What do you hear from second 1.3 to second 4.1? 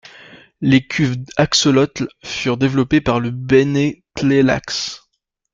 Axlotl furent développées par le Bene